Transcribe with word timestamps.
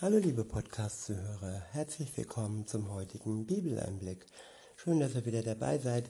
Hallo 0.00 0.18
liebe 0.18 0.44
Podcast-Zuhörer, 0.44 1.60
herzlich 1.72 2.16
willkommen 2.16 2.68
zum 2.68 2.88
heutigen 2.94 3.46
Bibeleinblick. 3.46 4.26
Schön, 4.76 5.00
dass 5.00 5.16
ihr 5.16 5.26
wieder 5.26 5.42
dabei 5.42 5.80
seid. 5.80 6.08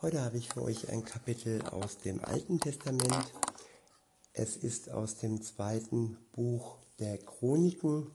Heute 0.00 0.22
habe 0.22 0.38
ich 0.38 0.48
für 0.48 0.62
euch 0.62 0.88
ein 0.88 1.04
Kapitel 1.04 1.60
aus 1.66 1.98
dem 1.98 2.24
Alten 2.24 2.60
Testament. 2.60 3.30
Es 4.32 4.56
ist 4.56 4.90
aus 4.90 5.16
dem 5.16 5.42
zweiten 5.42 6.16
Buch 6.32 6.78
der 6.98 7.18
Chroniken 7.18 8.10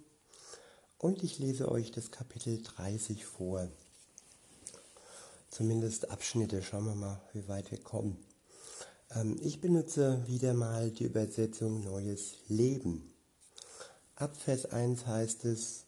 und 0.98 1.22
ich 1.22 1.38
lese 1.38 1.70
euch 1.70 1.92
das 1.92 2.10
Kapitel 2.10 2.64
30 2.64 3.24
vor. 3.24 3.70
Zumindest 5.52 6.10
Abschnitte, 6.10 6.64
schauen 6.64 6.86
wir 6.86 6.96
mal, 6.96 7.22
wie 7.34 7.48
weit 7.48 7.70
wir 7.70 7.80
kommen. 7.80 8.18
Ähm, 9.14 9.38
ich 9.40 9.62
benutze 9.62 10.26
wieder 10.26 10.56
mal 10.56 10.90
die 10.90 11.04
Übersetzung 11.04 11.84
Neues 11.84 12.38
Leben. 12.48 13.14
Ab 14.22 14.38
Vers 14.38 14.68
1 14.68 15.08
heißt 15.08 15.46
es, 15.46 15.86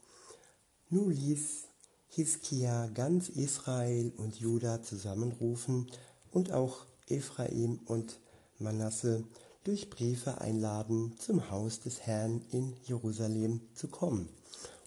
nun 0.90 1.12
ließ 1.12 1.68
Hiskia 2.08 2.88
ganz 2.88 3.30
Israel 3.30 4.12
und 4.18 4.40
Juda 4.40 4.82
zusammenrufen 4.82 5.86
und 6.32 6.52
auch 6.52 6.88
Ephraim 7.08 7.82
und 7.86 8.20
Manasse 8.58 9.24
durch 9.64 9.91
Briefe 9.91 10.41
einladen, 10.41 11.14
zum 11.20 11.52
Haus 11.52 11.82
des 11.82 12.08
Herrn 12.08 12.41
in 12.50 12.76
Jerusalem 12.86 13.62
zu 13.76 13.88
kommen, 13.88 14.27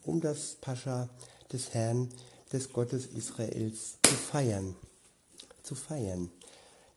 um 0.02 0.20
das 0.20 0.56
Pascha 0.60 1.08
des 1.52 1.72
Herrn, 1.72 2.08
des 2.52 2.72
Gottes 2.72 3.06
Israels, 3.06 3.98
zu 4.02 4.14
feiern. 4.14 4.74
Zu 5.62 5.76
feiern. 5.76 6.32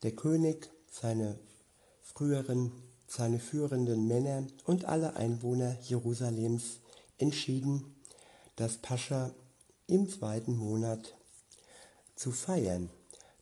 Der 0.02 0.16
König, 0.16 0.72
seine 0.90 1.38
früheren 2.02 2.72
seine 3.10 3.40
führenden 3.40 4.08
Männer 4.08 4.46
und 4.66 4.86
alle 4.86 5.16
Einwohner 5.16 5.78
Jerusalems 5.82 6.80
entschieden, 7.18 7.96
das 8.56 8.78
Pascha 8.78 9.32
im 9.88 10.08
zweiten 10.08 10.56
Monat 10.56 11.16
zu 12.16 12.32
feiern. 12.32 12.90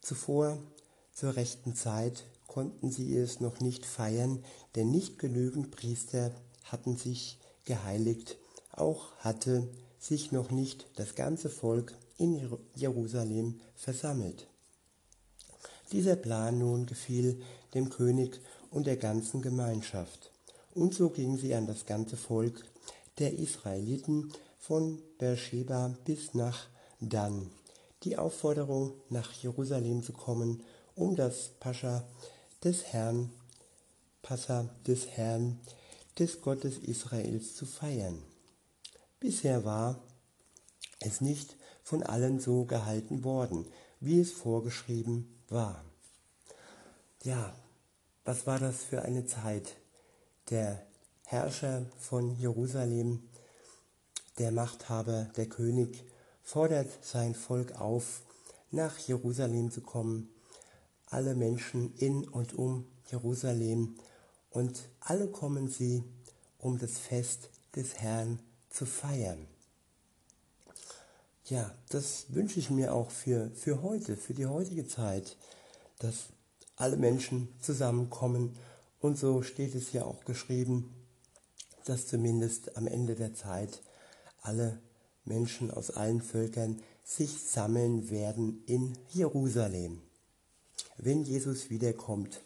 Zuvor, 0.01 0.57
zur 1.13 1.35
rechten 1.35 1.75
Zeit, 1.75 2.23
konnten 2.47 2.91
sie 2.91 3.15
es 3.17 3.39
noch 3.41 3.59
nicht 3.59 3.85
feiern, 3.85 4.43
denn 4.75 4.89
nicht 4.89 5.19
genügend 5.19 5.71
Priester 5.71 6.31
hatten 6.63 6.95
sich 6.95 7.39
geheiligt, 7.65 8.37
auch 8.71 9.15
hatte 9.17 9.67
sich 9.99 10.31
noch 10.31 10.51
nicht 10.51 10.87
das 10.95 11.15
ganze 11.15 11.49
Volk 11.49 11.93
in 12.17 12.57
Jerusalem 12.73 13.59
versammelt. 13.75 14.47
Dieser 15.91 16.15
Plan 16.15 16.59
nun 16.59 16.85
gefiel 16.85 17.41
dem 17.73 17.89
König 17.89 18.41
und 18.71 18.87
der 18.87 18.97
ganzen 18.97 19.41
Gemeinschaft. 19.41 20.31
Und 20.73 20.93
so 20.93 21.09
ging 21.09 21.37
sie 21.37 21.53
an 21.55 21.67
das 21.67 21.85
ganze 21.85 22.17
Volk 22.17 22.63
der 23.19 23.33
Israeliten 23.33 24.31
von 24.59 25.01
Beersheba 25.17 25.95
bis 26.05 26.33
nach 26.33 26.67
Dan. 26.99 27.49
Die 28.03 28.17
Aufforderung, 28.17 28.93
nach 29.09 29.31
Jerusalem 29.33 30.03
zu 30.03 30.13
kommen, 30.13 30.63
um 30.95 31.15
das 31.15 31.51
Pascha 31.59 32.03
des 32.63 32.85
Herrn, 32.85 33.31
Passa 34.21 34.69
des 34.85 35.07
Herrn, 35.07 35.59
des 36.19 36.41
Gottes 36.41 36.77
Israels 36.79 37.55
zu 37.55 37.65
feiern. 37.65 38.21
Bisher 39.19 39.63
war 39.63 39.99
es 40.99 41.21
nicht 41.21 41.55
von 41.83 42.03
allen 42.03 42.39
so 42.39 42.65
gehalten 42.65 43.23
worden, 43.23 43.65
wie 43.99 44.19
es 44.19 44.31
vorgeschrieben 44.31 45.27
war. 45.47 45.83
Ja, 47.23 47.55
was 48.27 48.45
war 48.45 48.59
das 48.59 48.83
für 48.83 49.03
eine 49.03 49.25
Zeit? 49.25 49.77
Der 50.49 50.85
Herrscher 51.23 51.85
von 51.97 52.35
Jerusalem, 52.35 53.23
der 54.37 54.51
Machthaber, 54.51 55.29
der 55.37 55.47
König, 55.47 56.03
fordert 56.43 56.89
sein 57.01 57.33
Volk 57.33 57.79
auf, 57.79 58.23
nach 58.69 58.97
Jerusalem 58.97 59.71
zu 59.71 59.79
kommen. 59.79 60.29
Alle 61.05 61.35
Menschen 61.35 61.95
in 61.95 62.27
und 62.27 62.53
um 62.53 62.85
Jerusalem 63.09 63.95
und 64.49 64.89
alle 64.99 65.29
kommen 65.29 65.69
sie, 65.69 66.03
um 66.59 66.77
das 66.77 66.97
Fest 66.97 67.49
des 67.77 67.95
Herrn 67.95 68.39
zu 68.69 68.85
feiern. 68.85 69.47
Ja, 71.45 71.73
das 71.87 72.25
wünsche 72.27 72.59
ich 72.59 72.69
mir 72.71 72.93
auch 72.93 73.09
für, 73.09 73.51
für 73.51 73.81
heute, 73.83 74.17
für 74.17 74.33
die 74.33 74.47
heutige 74.47 74.85
Zeit, 74.85 75.37
dass 75.99 76.27
alle 76.77 76.95
Menschen 76.95 77.49
zusammenkommen. 77.59 78.55
Und 78.99 79.17
so 79.17 79.41
steht 79.41 79.75
es 79.75 79.91
ja 79.91 80.05
auch 80.05 80.23
geschrieben, 80.23 80.95
dass 81.85 82.07
zumindest 82.07 82.77
am 82.77 82.87
Ende 82.87 83.15
der 83.15 83.33
Zeit 83.33 83.81
alle 84.41 84.79
Menschen 85.25 85.71
aus 85.71 85.91
allen 85.91 86.21
Völkern 86.21 86.81
sich 87.03 87.41
sammeln 87.41 88.09
werden 88.09 88.63
in 88.65 88.97
Jerusalem. 89.09 90.01
Wenn 90.97 91.23
Jesus 91.23 91.69
wiederkommt 91.69 92.41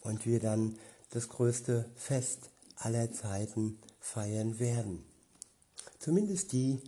und 0.00 0.26
wir 0.26 0.40
dann 0.40 0.78
das 1.10 1.28
größte 1.28 1.90
Fest 1.96 2.50
aller 2.76 3.12
Zeiten 3.12 3.78
feiern 3.98 4.58
werden. 4.58 5.04
Zumindest 5.98 6.52
die, 6.52 6.80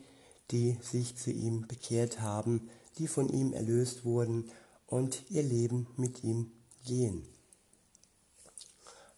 die 0.51 0.79
sich 0.81 1.17
zu 1.17 1.31
ihm 1.31 1.67
bekehrt 1.67 2.21
haben, 2.21 2.69
die 2.99 3.09
von 3.09 3.29
ihm 3.29 3.53
erlöst 3.53 4.05
wurden 4.05 4.51
und 4.87 5.31
ihr 5.31 5.43
Leben 5.43 5.87
mit 5.97 6.25
ihm 6.25 6.53
gehen. 6.84 7.26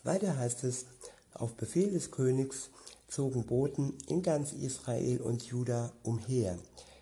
Weiter 0.02 0.36
heißt 0.36 0.64
es, 0.64 0.86
auf 1.32 1.54
Befehl 1.54 1.90
des 1.90 2.10
Königs 2.10 2.70
zogen 3.08 3.44
Boten 3.44 3.96
in 4.08 4.22
ganz 4.22 4.52
Israel 4.52 5.20
und 5.20 5.44
Juda 5.44 5.92
umher. 6.02 6.58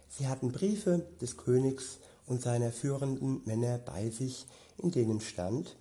Sie 0.09 0.29
hatten 0.29 0.53
Briefe 0.53 1.07
des 1.21 1.37
Königs 1.37 1.99
und 2.27 2.43
seiner 2.43 2.71
führenden 2.71 3.43
Männer 3.45 3.79
bei 3.79 4.11
sich, 4.11 4.47
in 4.79 4.91
denen 4.91 5.21
stand, 5.21 5.77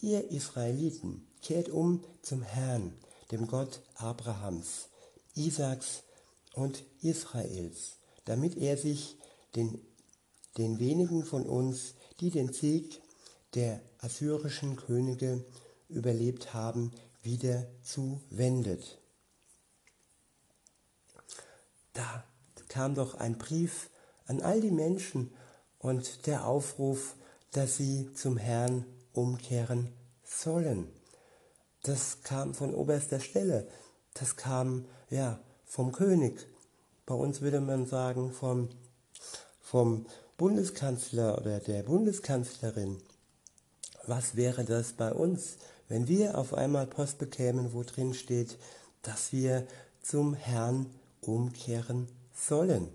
ihr 0.00 0.30
Israeliten, 0.30 1.26
kehrt 1.42 1.68
um 1.68 2.04
zum 2.22 2.42
Herrn, 2.42 2.92
dem 3.30 3.46
Gott 3.46 3.80
Abrahams, 3.94 4.88
Isaaks 5.34 6.02
und 6.54 6.84
Israels, 7.00 7.96
damit 8.24 8.56
er 8.56 8.76
sich 8.76 9.16
den, 9.56 9.80
den 10.58 10.78
wenigen 10.78 11.24
von 11.24 11.44
uns, 11.44 11.94
die 12.20 12.30
den 12.30 12.52
Sieg 12.52 13.00
der 13.54 13.80
assyrischen 13.98 14.76
Könige 14.76 15.44
überlebt 15.88 16.54
haben, 16.54 16.92
wieder 17.22 17.66
zuwendet. 17.82 18.98
Da 21.92 22.24
kam 22.68 22.94
doch 22.94 23.14
ein 23.14 23.36
Brief 23.36 23.90
an 24.26 24.40
all 24.40 24.60
die 24.60 24.70
Menschen 24.70 25.32
und 25.78 26.26
der 26.26 26.46
Aufruf, 26.46 27.16
dass 27.50 27.76
sie 27.76 28.12
zum 28.14 28.36
Herrn 28.36 28.84
umkehren 29.12 29.92
sollen. 30.22 30.88
Das 31.82 32.22
kam 32.22 32.54
von 32.54 32.74
oberster 32.74 33.20
Stelle. 33.20 33.66
Das 34.14 34.36
kam 34.36 34.86
ja 35.08 35.40
vom 35.64 35.92
König. 35.92 36.46
Bei 37.06 37.14
uns 37.14 37.40
würde 37.40 37.60
man 37.60 37.86
sagen 37.86 38.32
vom, 38.32 38.68
vom 39.60 40.06
Bundeskanzler 40.36 41.38
oder 41.38 41.58
der 41.58 41.82
Bundeskanzlerin 41.82 43.02
was 44.06 44.36
wäre 44.36 44.64
das 44.64 44.92
bei 44.92 45.12
uns, 45.12 45.56
wenn 45.88 46.08
wir 46.08 46.38
auf 46.38 46.54
einmal 46.54 46.86
Post 46.86 47.18
bekämen, 47.18 47.72
wo 47.72 47.82
drin 47.82 48.14
steht, 48.14 48.58
dass 49.02 49.32
wir 49.32 49.66
zum 50.02 50.34
Herrn 50.34 50.86
umkehren 51.20 52.08
sollen. 52.32 52.88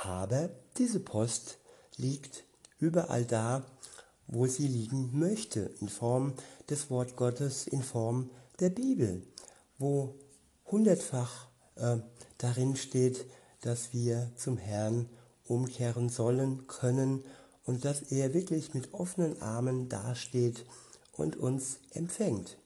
Aber 0.00 0.50
diese 0.76 1.00
Post 1.00 1.58
liegt 1.96 2.44
überall 2.78 3.24
da, 3.24 3.64
wo 4.26 4.46
sie 4.46 4.68
liegen 4.68 5.18
möchte, 5.18 5.70
in 5.80 5.88
Form 5.88 6.34
des 6.68 6.90
Wort 6.90 7.16
Gottes, 7.16 7.66
in 7.66 7.82
Form 7.82 8.30
der 8.60 8.70
Bibel, 8.70 9.22
wo 9.78 10.14
hundertfach 10.66 11.48
äh, 11.76 11.96
darin 12.36 12.76
steht, 12.76 13.24
dass 13.62 13.92
wir 13.92 14.30
zum 14.36 14.56
Herrn 14.56 15.08
umkehren 15.44 16.08
sollen, 16.08 16.66
können 16.66 17.24
und 17.68 17.84
dass 17.84 18.00
er 18.00 18.32
wirklich 18.32 18.72
mit 18.72 18.94
offenen 18.94 19.42
Armen 19.42 19.90
dasteht 19.90 20.64
und 21.12 21.36
uns 21.36 21.80
empfängt. 21.90 22.56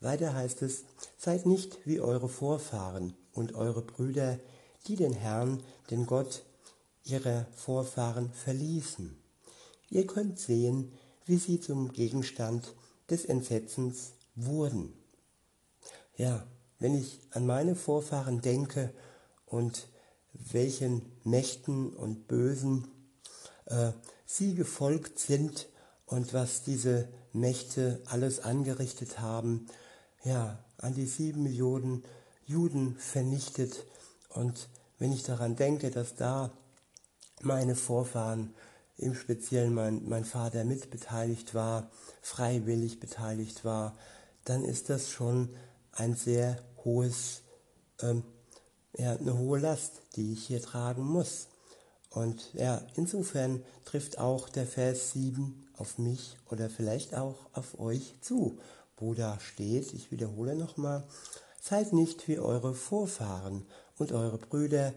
Weiter 0.00 0.34
heißt 0.34 0.62
es, 0.62 0.82
seid 1.16 1.46
nicht 1.46 1.78
wie 1.86 2.00
eure 2.00 2.28
Vorfahren 2.28 3.14
und 3.32 3.54
eure 3.54 3.82
Brüder, 3.82 4.40
die 4.88 4.96
den 4.96 5.12
Herrn, 5.12 5.62
den 5.88 6.06
Gott 6.06 6.42
ihrer 7.04 7.46
Vorfahren 7.54 8.32
verließen. 8.32 9.16
Ihr 9.88 10.08
könnt 10.08 10.40
sehen, 10.40 10.90
wie 11.26 11.36
sie 11.36 11.60
zum 11.60 11.92
Gegenstand 11.92 12.74
des 13.08 13.24
Entsetzens 13.24 14.14
wurden. 14.34 14.92
Ja, 16.16 16.44
wenn 16.80 16.96
ich 16.96 17.20
an 17.30 17.46
meine 17.46 17.76
Vorfahren 17.76 18.40
denke 18.40 18.92
und 19.44 19.86
welchen 20.32 21.02
Mächten 21.22 21.94
und 21.94 22.26
Bösen 22.26 22.88
äh, 23.66 23.92
sie 24.24 24.54
gefolgt 24.54 25.18
sind 25.18 25.68
und 26.06 26.32
was 26.32 26.62
diese 26.62 27.08
Mächte 27.32 28.02
alles 28.06 28.40
angerichtet 28.40 29.20
haben, 29.20 29.66
ja, 30.24 30.58
an 30.78 30.94
die 30.94 31.06
sieben 31.06 31.42
Millionen 31.42 32.04
Juden 32.44 32.96
vernichtet. 32.96 33.84
Und 34.30 34.68
wenn 34.98 35.12
ich 35.12 35.22
daran 35.22 35.56
denke, 35.56 35.90
dass 35.90 36.14
da 36.14 36.52
meine 37.42 37.74
Vorfahren, 37.74 38.54
im 38.98 39.14
Speziellen 39.14 39.74
mein, 39.74 40.08
mein 40.08 40.24
Vater 40.24 40.64
mitbeteiligt 40.64 41.54
war, 41.54 41.90
freiwillig 42.22 42.98
beteiligt 42.98 43.64
war, 43.64 43.96
dann 44.44 44.64
ist 44.64 44.88
das 44.88 45.10
schon 45.10 45.54
ein 45.92 46.14
sehr 46.14 46.62
hohes, 46.84 47.42
ähm, 48.00 48.22
ja, 48.96 49.16
eine 49.16 49.36
hohe 49.36 49.58
Last, 49.58 50.00
die 50.16 50.32
ich 50.32 50.46
hier 50.46 50.62
tragen 50.62 51.04
muss. 51.04 51.48
Und 52.16 52.54
ja, 52.54 52.80
insofern 52.94 53.62
trifft 53.84 54.16
auch 54.16 54.48
der 54.48 54.66
Vers 54.66 55.12
7 55.12 55.68
auf 55.76 55.98
mich 55.98 56.38
oder 56.50 56.70
vielleicht 56.70 57.14
auch 57.14 57.36
auf 57.52 57.78
euch 57.78 58.14
zu, 58.22 58.58
wo 58.96 59.12
da 59.12 59.38
steht, 59.38 59.92
ich 59.92 60.10
wiederhole 60.10 60.54
nochmal, 60.54 61.06
seid 61.60 61.92
nicht 61.92 62.26
wie 62.26 62.38
eure 62.38 62.72
Vorfahren 62.72 63.66
und 63.98 64.12
eure 64.12 64.38
Brüder, 64.38 64.94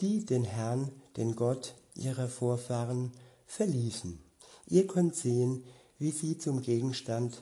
die 0.00 0.26
den 0.26 0.42
Herrn, 0.42 0.90
den 1.16 1.36
Gott 1.36 1.74
ihrer 1.94 2.26
Vorfahren 2.26 3.12
verließen. 3.46 4.18
Ihr 4.66 4.88
könnt 4.88 5.14
sehen, 5.14 5.62
wie 6.00 6.10
sie 6.10 6.38
zum 6.38 6.60
Gegenstand 6.60 7.40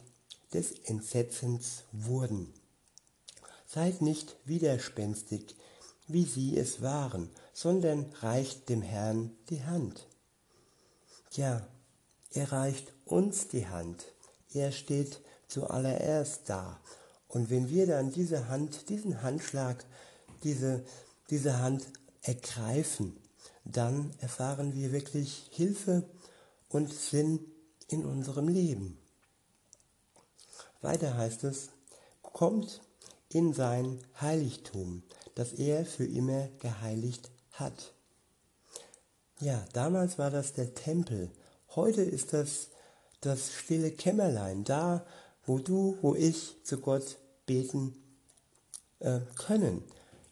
des 0.53 0.73
Entsetzens 0.85 1.85
wurden. 1.91 2.53
Seid 3.67 4.03
nicht 4.03 4.37
widerspenstig, 4.45 5.57
wie 6.07 6.25
sie 6.25 6.57
es 6.57 6.83
waren, 6.83 7.31
sondern 7.53 8.13
reicht 8.21 8.69
dem 8.69 8.83
Herrn 8.83 9.31
die 9.49 9.65
Hand. 9.65 10.07
Ja, 11.33 11.67
er 12.31 12.53
reicht 12.53 12.93
uns 13.05 13.49
die 13.49 13.67
Hand. 13.67 14.05
Er 14.53 14.73
steht 14.73 15.21
zuallererst 15.49 16.43
da. 16.49 16.81
Und 17.29 17.51
wenn 17.51 17.69
wir 17.69 17.87
dann 17.87 18.13
diese 18.13 18.49
Hand, 18.49 18.89
diesen 18.89 19.23
Handschlag, 19.23 19.85
diese, 20.43 20.85
diese 21.31 21.59
Hand 21.59 21.85
ergreifen, 22.23 23.17
dann 23.65 24.13
erfahren 24.21 24.75
wir 24.75 24.93
wirklich 24.93 25.49
Hilfe 25.51 26.05
und 26.69 26.93
Sinn 26.93 27.41
in 27.89 28.05
unserem 28.05 28.49
Leben. 28.49 28.99
Weiter 30.81 31.17
heißt 31.17 31.45
es, 31.45 31.71
kommt 32.23 32.83
in 33.29 33.53
sein 33.53 34.01
Heiligtum, 34.21 35.03
das 35.35 35.53
er 35.53 35.85
für 35.85 36.07
immer 36.07 36.49
geheiligt 36.59 37.31
hat. 37.53 37.95
Ja, 39.41 39.65
damals 39.73 40.19
war 40.19 40.31
das 40.31 40.53
der 40.53 40.75
Tempel, 40.75 41.31
heute 41.75 42.03
ist 42.03 42.33
das 42.33 42.69
das 43.25 43.53
stille 43.55 43.91
Kämmerlein, 43.91 44.65
da, 44.65 45.05
wo 45.47 45.59
du, 45.59 45.97
wo 46.03 46.15
ich 46.15 46.57
zu 46.63 46.79
Gott 46.79 47.19
beten 47.47 47.95
äh, 49.01 49.21
können. 49.37 49.83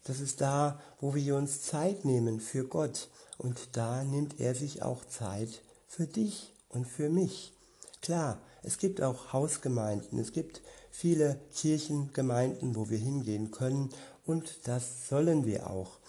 Das 0.03 0.19
ist 0.19 0.41
da, 0.41 0.79
wo 0.99 1.15
wir 1.15 1.35
uns 1.35 1.61
Zeit 1.63 2.05
nehmen 2.05 2.39
für 2.39 2.67
Gott. 2.67 3.09
Und 3.37 3.69
da 3.73 4.03
nimmt 4.03 4.39
er 4.39 4.53
sich 4.53 4.83
auch 4.83 5.05
Zeit 5.05 5.61
für 5.87 6.05
dich 6.05 6.53
und 6.69 6.87
für 6.87 7.09
mich. 7.09 7.53
Klar, 8.01 8.41
es 8.63 8.77
gibt 8.77 9.01
auch 9.01 9.33
Hausgemeinden, 9.33 10.19
es 10.19 10.33
gibt 10.33 10.61
viele 10.91 11.39
Kirchengemeinden, 11.55 12.75
wo 12.75 12.89
wir 12.89 12.97
hingehen 12.97 13.51
können 13.51 13.89
und 14.25 14.67
das 14.67 15.09
sollen 15.09 15.45
wir 15.45 15.69
auch. 15.69 15.99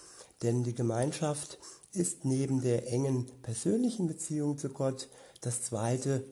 Denn 0.42 0.64
die 0.64 0.74
Gemeinschaft 0.74 1.58
ist 1.92 2.24
neben 2.24 2.60
der 2.60 2.92
engen 2.92 3.26
persönlichen 3.42 4.06
Beziehung 4.06 4.58
zu 4.58 4.68
Gott 4.68 5.08
das 5.40 5.62
Zweite, 5.62 6.24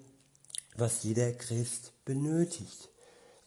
was 0.77 1.03
jeder 1.03 1.33
Christ 1.33 1.93
benötigt. 2.05 2.91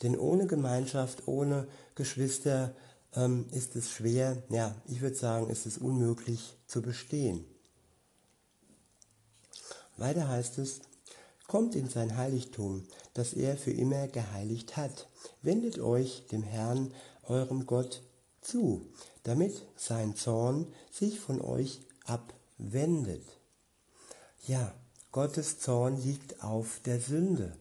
Denn 0.01 0.17
ohne 0.17 0.47
Gemeinschaft, 0.47 1.27
ohne 1.27 1.67
Geschwister 1.95 2.75
ähm, 3.15 3.45
ist 3.51 3.75
es 3.75 3.91
schwer, 3.91 4.43
ja, 4.49 4.75
ich 4.87 5.01
würde 5.01 5.15
sagen, 5.15 5.49
ist 5.49 5.65
es 5.65 5.77
unmöglich 5.77 6.57
zu 6.67 6.81
bestehen. 6.81 7.45
Weiter 9.97 10.27
heißt 10.27 10.57
es, 10.57 10.81
kommt 11.47 11.75
in 11.75 11.89
sein 11.89 12.17
Heiligtum, 12.17 12.85
das 13.13 13.33
er 13.33 13.55
für 13.55 13.71
immer 13.71 14.07
geheiligt 14.07 14.75
hat. 14.75 15.07
Wendet 15.41 15.79
euch 15.79 16.25
dem 16.31 16.43
Herrn, 16.43 16.93
eurem 17.23 17.65
Gott, 17.65 18.01
zu, 18.45 18.85
damit 19.23 19.65
sein 19.75 20.15
Zorn 20.15 20.67
sich 20.91 21.19
von 21.19 21.41
euch 21.41 21.81
abwendet. 22.05 23.25
Ja, 24.45 24.73
Gottes 25.11 25.59
Zorn 25.59 26.01
liegt 26.01 26.43
auf 26.43 26.79
der 26.85 26.99
Sünde. 26.99 27.55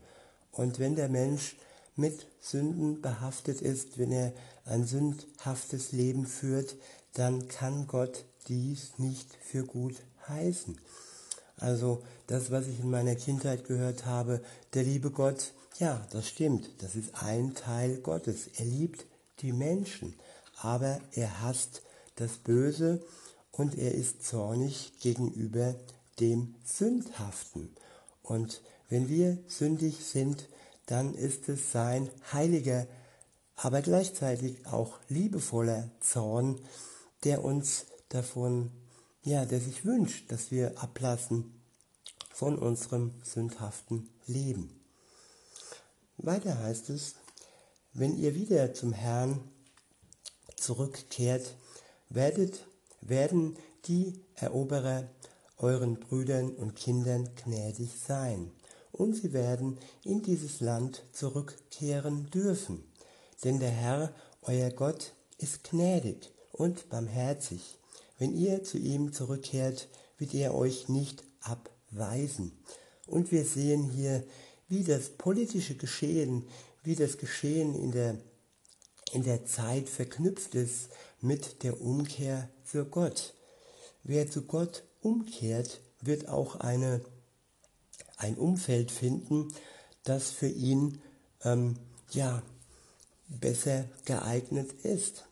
Und 0.52 0.78
wenn 0.78 0.96
der 0.96 1.08
Mensch 1.08 1.56
mit 1.96 2.26
Sünden 2.40 3.00
behaftet 3.00 3.60
ist, 3.60 3.98
wenn 3.98 4.12
er 4.12 4.32
ein 4.64 4.86
sündhaftes 4.86 5.92
Leben 5.92 6.26
führt, 6.26 6.76
dann 7.14 7.48
kann 7.48 7.86
Gott 7.86 8.24
dies 8.48 8.98
nicht 8.98 9.28
für 9.40 9.64
gut 9.64 9.94
heißen. 10.28 10.78
Also 11.56 12.02
das, 12.26 12.50
was 12.50 12.66
ich 12.66 12.80
in 12.80 12.90
meiner 12.90 13.14
Kindheit 13.14 13.66
gehört 13.66 14.06
habe, 14.06 14.42
der 14.74 14.82
liebe 14.82 15.10
Gott, 15.10 15.52
ja, 15.78 16.06
das 16.10 16.28
stimmt, 16.28 16.68
das 16.78 16.94
ist 16.96 17.14
ein 17.22 17.54
Teil 17.54 17.98
Gottes. 17.98 18.48
Er 18.56 18.64
liebt 18.64 19.06
die 19.40 19.52
Menschen, 19.52 20.14
aber 20.60 21.00
er 21.12 21.40
hasst 21.40 21.82
das 22.16 22.38
Böse 22.38 23.04
und 23.52 23.76
er 23.76 23.94
ist 23.94 24.24
zornig 24.24 24.92
gegenüber 25.00 25.74
dem 26.20 26.54
Sündhaften. 26.64 27.74
Und 28.22 28.62
wenn 28.88 29.08
wir 29.08 29.38
sündig 29.48 30.04
sind, 30.04 30.48
dann 30.86 31.14
ist 31.14 31.48
es 31.48 31.72
sein 31.72 32.10
heiliger, 32.32 32.86
aber 33.56 33.82
gleichzeitig 33.82 34.66
auch 34.66 34.98
liebevoller 35.08 35.90
Zorn, 36.00 36.60
der 37.24 37.44
uns 37.44 37.86
davon, 38.08 38.70
ja, 39.22 39.44
der 39.44 39.60
sich 39.60 39.84
wünscht, 39.84 40.30
dass 40.30 40.50
wir 40.50 40.82
ablassen 40.82 41.60
von 42.32 42.58
unserem 42.58 43.12
sündhaften 43.22 44.08
Leben. 44.26 44.80
Weiter 46.16 46.58
heißt 46.58 46.90
es, 46.90 47.14
wenn 47.92 48.16
ihr 48.18 48.34
wieder 48.34 48.74
zum 48.74 48.92
Herrn 48.92 49.40
zurückkehrt, 50.64 51.56
werdet, 52.08 52.66
werden 53.00 53.56
die 53.86 54.20
Eroberer 54.34 55.08
euren 55.58 56.00
Brüdern 56.00 56.50
und 56.50 56.74
Kindern 56.74 57.28
gnädig 57.44 57.90
sein 58.06 58.50
und 58.92 59.14
sie 59.14 59.32
werden 59.32 59.78
in 60.04 60.22
dieses 60.22 60.60
Land 60.60 61.02
zurückkehren 61.12 62.30
dürfen. 62.30 62.84
Denn 63.42 63.58
der 63.60 63.70
Herr, 63.70 64.14
euer 64.42 64.70
Gott, 64.70 65.12
ist 65.38 65.64
gnädig 65.64 66.30
und 66.52 66.88
barmherzig. 66.88 67.78
Wenn 68.18 68.34
ihr 68.34 68.62
zu 68.62 68.78
ihm 68.78 69.12
zurückkehrt, 69.12 69.88
wird 70.18 70.34
er 70.34 70.54
euch 70.54 70.88
nicht 70.88 71.24
abweisen. 71.40 72.52
Und 73.06 73.32
wir 73.32 73.44
sehen 73.44 73.90
hier, 73.90 74.24
wie 74.68 74.84
das 74.84 75.10
politische 75.10 75.76
Geschehen, 75.76 76.46
wie 76.84 76.94
das 76.94 77.18
Geschehen 77.18 77.74
in 77.74 77.90
der, 77.90 78.16
in 79.14 79.22
der 79.22 79.46
Zeit 79.46 79.88
verknüpft 79.88 80.54
ist 80.54 80.88
mit 81.20 81.62
der 81.62 81.80
Umkehr 81.80 82.48
für 82.64 82.84
Gott. 82.84 83.34
Wer 84.02 84.30
zu 84.30 84.42
Gott 84.42 84.84
umkehrt, 85.00 85.80
wird 86.00 86.28
auch 86.28 86.56
eine 86.56 87.00
ein 88.16 88.36
Umfeld 88.36 88.90
finden, 88.90 89.52
das 90.04 90.30
für 90.30 90.48
ihn 90.48 91.00
ähm, 91.42 91.76
ja 92.10 92.42
besser 93.28 93.84
geeignet 94.04 94.72
ist. 94.84 95.26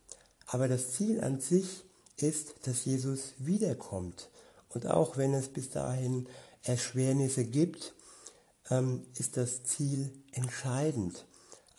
Aber 0.47 0.69
das 0.69 0.93
Ziel 0.93 1.21
an 1.23 1.41
sich 1.41 1.85
ist, 2.17 2.67
dass 2.67 2.85
Jesus 2.85 3.35
wiederkommt. 3.39 4.31
Und 4.69 4.87
auch 4.87 5.17
wenn 5.17 5.35
es 5.35 5.49
bis 5.49 5.71
dahin 5.71 6.27
Erschwernisse 6.63 7.45
gibt, 7.45 7.95
ähm, 8.71 9.07
ist 9.19 9.37
das 9.37 9.65
Ziel 9.65 10.13
entscheidend. 10.33 11.27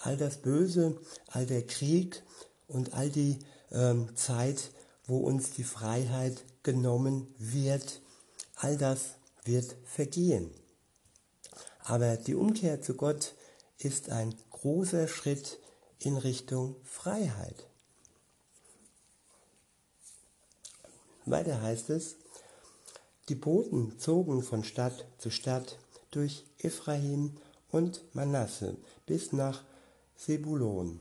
All 0.04 0.18
das 0.18 0.38
Böse, 0.38 1.00
all 1.28 1.46
der 1.46 1.66
Krieg 1.66 2.24
und 2.68 2.94
all 2.94 3.10
die 3.10 3.40
ähm, 3.72 4.14
Zeit, 4.18 4.72
wo 5.06 5.20
uns 5.20 5.52
die 5.52 5.64
Freiheit 5.64 6.44
genommen 6.62 7.34
wird, 7.38 8.02
all 8.56 8.78
das 8.78 9.16
wird 9.46 9.78
vergehen. 9.86 10.52
Aber 11.80 12.18
die 12.18 12.36
Umkehr 12.36 12.82
zu 12.82 12.96
Gott 12.96 13.34
ist 13.78 14.10
ein 14.10 14.36
großer 14.52 15.08
Schritt 15.08 15.60
in 16.00 16.18
Richtung 16.18 16.76
Freiheit. 16.84 17.68
Weiter 21.26 21.62
heißt 21.62 21.90
es, 21.92 22.18
die 23.30 23.36
Boten 23.36 23.98
zogen 24.00 24.44
von 24.44 24.66
Stadt 24.66 25.06
zu 25.18 25.30
Stadt 25.30 25.78
durch 26.12 26.44
Ephraim 26.58 27.38
und 27.72 28.04
Manasse 28.14 28.76
bis 29.06 29.32
nach 29.32 29.64
Sebulon. 30.16 31.00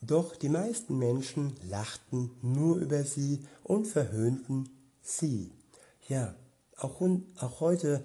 Doch 0.00 0.34
die 0.34 0.48
meisten 0.48 0.98
Menschen 0.98 1.54
lachten 1.68 2.30
nur 2.42 2.76
über 2.78 3.04
sie 3.04 3.46
und 3.62 3.86
verhöhnten 3.86 4.68
sie. 5.00 5.52
Ja, 6.08 6.34
auch, 6.76 7.00
auch 7.38 7.60
heute 7.60 8.02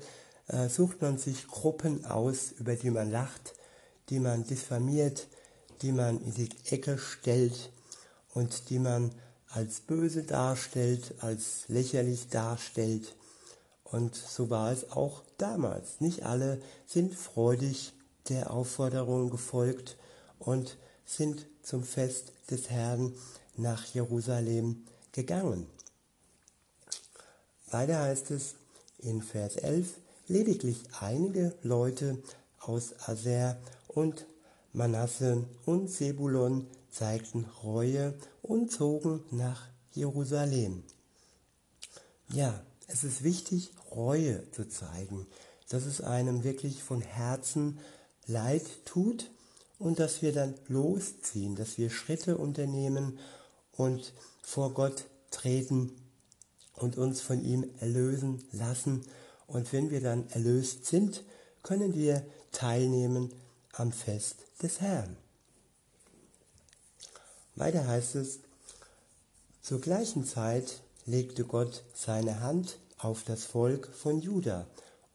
äh, 0.47 0.69
sucht 0.69 1.01
man 1.01 1.17
sich 1.17 1.47
Gruppen 1.47 2.05
aus, 2.05 2.51
über 2.51 2.75
die 2.75 2.91
man 2.91 3.09
lacht, 3.09 3.55
die 4.09 4.19
man 4.19 4.43
diffamiert, 4.43 5.27
die 5.81 5.91
man 5.91 6.21
in 6.21 6.33
die 6.33 6.49
Ecke 6.69 6.97
stellt 6.97 7.71
und 8.33 8.69
die 8.69 8.79
man 8.79 9.11
als 9.49 9.79
böse 9.79 10.23
darstellt, 10.23 11.15
als 11.19 11.67
lächerlich 11.67 12.29
darstellt. 12.29 13.15
Und 13.83 14.15
so 14.15 14.49
war 14.49 14.71
es 14.71 14.91
auch 14.91 15.23
damals. 15.37 16.01
Nicht 16.01 16.23
alle 16.23 16.61
sind 16.85 17.15
freudig 17.15 17.93
der 18.29 18.51
Aufforderung 18.51 19.29
gefolgt 19.29 19.97
und 20.39 20.77
sind 21.05 21.45
zum 21.63 21.83
Fest 21.83 22.33
des 22.49 22.69
Herrn 22.69 23.13
nach 23.55 23.85
Jerusalem 23.85 24.85
gegangen. 25.11 25.67
Weiter 27.69 27.99
heißt 27.99 28.31
es 28.31 28.55
in 28.99 29.21
Vers 29.21 29.57
11, 29.57 29.97
lediglich 30.27 30.83
einige 30.99 31.53
Leute 31.63 32.21
aus 32.59 32.93
Aser 33.07 33.57
und 33.87 34.25
Manasse 34.73 35.45
und 35.65 35.89
Sebulon 35.89 36.67
zeigten 36.91 37.45
Reue 37.63 38.13
und 38.41 38.71
zogen 38.71 39.23
nach 39.31 39.67
Jerusalem. 39.93 40.83
Ja, 42.29 42.61
es 42.87 43.03
ist 43.03 43.23
wichtig, 43.23 43.71
Reue 43.91 44.49
zu 44.51 44.67
zeigen, 44.67 45.27
dass 45.69 45.85
es 45.85 46.01
einem 46.01 46.43
wirklich 46.43 46.83
von 46.83 47.01
Herzen 47.01 47.79
leid 48.27 48.63
tut 48.85 49.31
und 49.79 49.99
dass 49.99 50.21
wir 50.21 50.33
dann 50.33 50.55
losziehen, 50.67 51.55
dass 51.55 51.77
wir 51.77 51.89
Schritte 51.89 52.37
unternehmen 52.37 53.19
und 53.71 54.13
vor 54.41 54.73
Gott 54.73 55.05
treten 55.31 55.91
und 56.73 56.97
uns 56.97 57.21
von 57.21 57.43
ihm 57.43 57.65
erlösen 57.79 58.43
lassen. 58.51 59.05
Und 59.47 59.71
wenn 59.73 59.89
wir 59.91 60.01
dann 60.01 60.29
erlöst 60.29 60.85
sind, 60.85 61.23
können 61.63 61.95
wir 61.95 62.25
teilnehmen 62.51 63.33
am 63.73 63.91
Fest 63.91 64.45
des 64.61 64.81
Herrn. 64.81 65.17
Weiter 67.55 67.87
heißt 67.87 68.15
es, 68.15 68.39
zur 69.61 69.81
gleichen 69.81 70.25
Zeit 70.25 70.81
legte 71.05 71.43
Gott 71.43 71.83
seine 71.93 72.41
Hand 72.41 72.77
auf 72.97 73.23
das 73.23 73.43
Volk 73.43 73.89
von 73.93 74.21
Juda 74.21 74.67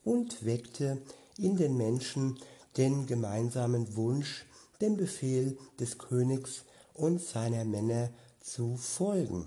und 0.04 0.44
weckte 0.44 0.98
in 1.36 1.56
den 1.56 1.76
Menschen 1.76 2.38
den 2.76 3.06
gemeinsamen 3.06 3.96
Wunsch, 3.96 4.44
dem 4.80 4.96
Befehl 4.96 5.58
des 5.78 5.98
Königs 5.98 6.64
und 6.94 7.20
seiner 7.20 7.64
Männer 7.64 8.10
zu 8.40 8.76
folgen, 8.76 9.46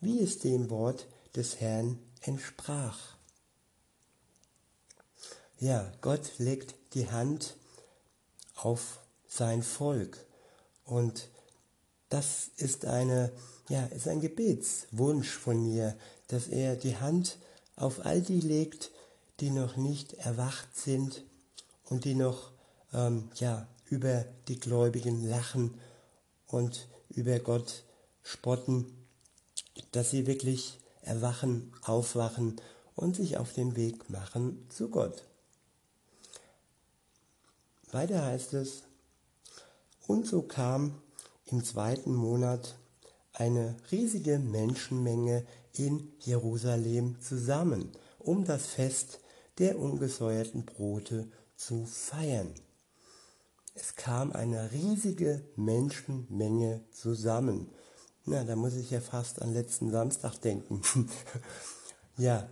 wie 0.00 0.22
es 0.22 0.38
dem 0.38 0.70
Wort 0.70 1.06
des 1.36 1.60
Herrn 1.60 1.98
entsprach. 2.22 3.16
Ja, 5.60 5.92
Gott 6.00 6.38
legt 6.38 6.74
die 6.94 7.10
Hand 7.10 7.56
auf 8.54 9.00
sein 9.28 9.62
Volk 9.62 10.24
und 10.84 11.28
das 12.08 12.50
ist 12.56 12.86
eine 12.86 13.32
ja, 13.68 13.84
ist 13.86 14.08
ein 14.08 14.20
Gebetswunsch 14.20 15.30
von 15.30 15.62
mir, 15.62 15.96
dass 16.28 16.48
er 16.48 16.76
die 16.76 16.96
Hand 16.96 17.38
auf 17.76 18.04
all 18.04 18.22
die 18.22 18.40
legt, 18.40 18.90
die 19.40 19.50
noch 19.50 19.76
nicht 19.76 20.14
erwacht 20.14 20.74
sind 20.76 21.22
und 21.88 22.04
die 22.04 22.14
noch 22.14 22.52
ähm, 22.92 23.30
ja, 23.36 23.66
über 23.86 24.24
die 24.48 24.58
Gläubigen 24.58 25.28
lachen 25.28 25.74
und 26.46 26.88
über 27.08 27.38
Gott 27.38 27.84
spotten, 28.22 28.86
dass 29.92 30.10
sie 30.10 30.26
wirklich 30.26 30.78
erwachen, 31.02 31.72
aufwachen 31.82 32.60
und 32.94 33.16
sich 33.16 33.38
auf 33.38 33.52
den 33.52 33.76
Weg 33.76 34.10
machen 34.10 34.66
zu 34.68 34.90
Gott. 34.90 35.24
Weiter 37.90 38.24
heißt 38.24 38.54
es, 38.54 38.82
und 40.06 40.26
so 40.26 40.42
kam 40.42 41.00
im 41.46 41.64
zweiten 41.64 42.14
Monat 42.14 42.76
eine 43.32 43.76
riesige 43.90 44.38
Menschenmenge 44.38 45.46
in 45.72 46.12
Jerusalem 46.20 47.20
zusammen, 47.20 47.92
um 48.18 48.44
das 48.44 48.66
Fest 48.66 49.20
der 49.58 49.78
ungesäuerten 49.78 50.64
Brote 50.64 51.28
zu 51.58 51.84
feiern. 51.84 52.54
Es 53.74 53.96
kam 53.96 54.32
eine 54.32 54.72
riesige 54.72 55.44
Menschenmenge 55.56 56.82
zusammen. 56.92 57.68
Na, 58.24 58.44
da 58.44 58.56
muss 58.56 58.74
ich 58.74 58.90
ja 58.90 59.00
fast 59.00 59.42
an 59.42 59.52
letzten 59.52 59.90
Samstag 59.90 60.38
denken. 60.38 60.82
ja, 62.16 62.48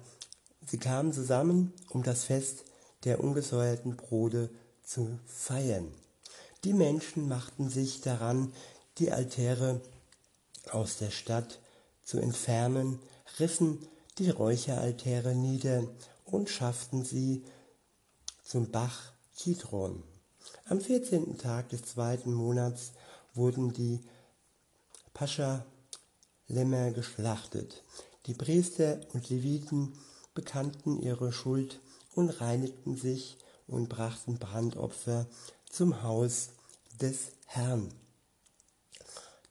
sie 0.67 0.79
kamen 0.79 1.13
zusammen, 1.13 1.73
um 1.91 2.03
das 2.03 2.25
Fest 2.25 2.65
der 3.05 3.23
ungesäuerten 3.23 3.97
Brote 3.97 4.51
zu 4.83 5.19
feiern. 5.25 5.93
Die 6.65 6.73
Menschen 6.73 7.29
machten 7.29 7.69
sich 7.69 8.01
daran, 8.01 8.53
die 8.99 9.13
Altäre 9.13 9.81
aus 10.71 10.99
der 10.99 11.11
Stadt 11.11 11.61
zu 12.03 12.19
entfernen, 12.19 12.99
rissen 13.39 13.87
die 14.19 14.31
Räucheraltäre 14.31 15.35
nieder 15.35 15.85
und 16.25 16.49
schafften 16.49 17.05
sie 17.05 17.45
zum 18.47 18.71
Bach 18.71 19.13
Kidron. 19.37 20.05
Am 20.67 20.81
14. 20.81 21.37
Tag 21.37 21.69
des 21.71 21.85
zweiten 21.85 22.33
Monats 22.33 22.93
wurden 23.35 23.73
die 23.73 24.01
Pascha-Lämmer 25.15 26.93
geschlachtet. 26.93 27.83
Die 28.27 28.35
Priester 28.35 29.01
und 29.13 29.29
Leviten 29.31 29.99
bekannten 30.35 31.01
ihre 31.01 31.33
Schuld 31.33 31.81
und 32.15 32.41
reinigten 32.41 32.97
sich 32.97 33.37
und 33.67 33.89
brachten 33.89 34.39
Brandopfer 34.39 35.27
zum 35.69 36.05
Haus 36.05 36.51
des 37.01 37.33
Herrn. 37.47 37.93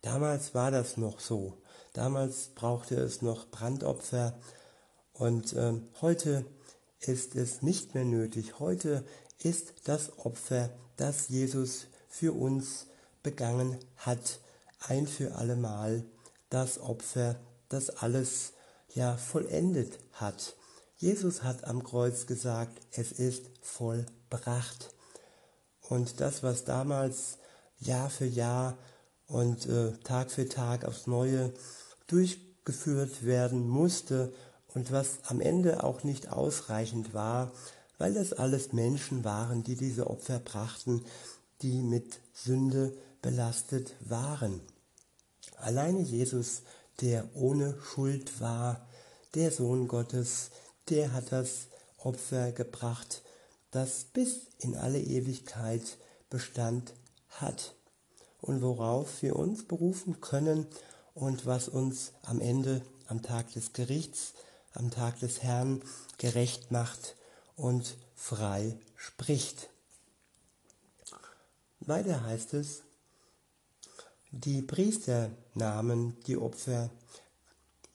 Damals 0.04 0.56
war 0.56 0.72
das 0.72 0.96
noch 0.96 1.20
so. 1.20 1.58
Damals 1.92 2.50
brauchte 2.56 2.96
es 2.96 3.22
noch 3.22 3.48
Brandopfer 3.50 4.40
und 5.14 5.52
äh, 5.54 5.74
heute 6.02 6.46
ist 7.08 7.36
es 7.36 7.62
nicht 7.62 7.94
mehr 7.94 8.06
nötig. 8.06 8.60
Heute 8.60 9.04
ist 9.40 9.74
das 9.86 10.18
Opfer, 10.20 10.70
das 10.98 11.30
Jesus 11.30 11.88
für 12.08 12.34
uns 12.34 12.88
begangen 13.24 13.78
hat, 13.98 14.40
ein 14.80 15.08
für 15.08 15.36
allemal 15.36 16.04
das 16.50 16.80
Opfer, 16.80 17.36
das 17.70 17.90
alles 17.90 18.54
ja 18.94 19.18
vollendet 19.18 20.00
hat. 20.14 20.56
Jesus 20.98 21.44
hat 21.44 21.66
am 21.66 21.84
Kreuz 21.84 22.26
gesagt, 22.26 22.80
es 22.92 23.12
ist 23.12 23.50
vollbracht. 23.62 24.94
Und 25.82 26.22
das, 26.22 26.42
was 26.42 26.64
damals 26.64 27.38
Jahr 27.78 28.10
für 28.10 28.26
Jahr 28.26 28.78
und 29.28 29.66
äh, 29.66 29.92
Tag 30.04 30.32
für 30.32 30.48
Tag 30.48 30.86
aufs 30.86 31.08
Neue 31.08 31.54
durchgeführt 32.08 33.26
werden 33.26 33.68
musste 33.68 34.34
und 34.76 34.92
was 34.92 35.20
am 35.24 35.42
Ende 35.42 35.84
auch 35.84 36.04
nicht 36.04 36.32
ausreichend 36.32 37.14
war, 37.14 37.52
weil 37.98 38.14
das 38.14 38.34
alles 38.34 38.74
Menschen 38.74 39.24
waren, 39.24 39.64
die 39.64 39.76
diese 39.76 40.08
Opfer 40.08 40.40
brachten, 40.40 41.04
die 41.62 41.82
mit 41.82 42.20
Sünde 42.34 42.96
belastet 43.22 43.96
waren. 44.02 44.60
Alleine 45.58 46.02
Jesus, 46.02 46.64
der 47.02 47.26
ohne 47.34 47.78
Schuld 47.82 48.42
war, 48.42 48.86
der 49.34 49.52
Sohn 49.52 49.88
Gottes, 49.88 50.52
der 50.90 51.14
hat 51.14 51.32
das 51.32 51.68
Opfer 51.98 52.52
gebracht, 52.52 53.22
das 53.72 54.04
bis 54.14 54.48
in 54.60 54.76
alle 54.76 55.02
Ewigkeit 55.02 55.98
Bestand 56.30 56.94
hat 57.30 57.76
und 58.42 58.62
worauf 58.62 59.22
wir 59.22 59.38
uns 59.38 59.66
berufen 59.66 60.20
können 60.20 60.68
und 61.14 61.46
was 61.46 61.70
uns 61.70 62.12
am 62.24 62.42
Ende, 62.42 62.82
am 63.08 63.22
Tag 63.22 63.54
des 63.54 63.74
Gerichts, 63.74 64.34
am 64.76 64.92
Tag 64.92 65.20
des 65.20 65.42
Herrn 65.42 65.82
gerecht 66.18 66.72
macht 66.72 67.16
und 67.56 67.98
frei 68.14 68.78
spricht. 68.96 69.70
Weiter 71.80 72.24
heißt 72.24 72.54
es, 72.54 72.84
die 74.32 74.62
Priester 74.62 75.32
nahmen 75.54 76.18
die 76.28 76.38
Opfer, 76.38 76.90